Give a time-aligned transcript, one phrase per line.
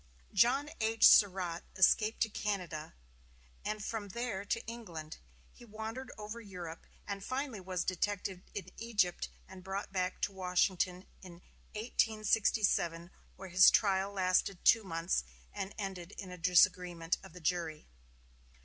[0.33, 1.07] John H.
[1.07, 2.95] Surratt escaped to Canada,
[3.63, 5.19] and from there to England.
[5.53, 11.05] He wandered over Europe, and finally was detected in Egypt and brought back to Washington
[11.21, 11.33] in
[11.73, 17.87] 1867, where his trial lasted two months, and ended in a disagreement of the jury.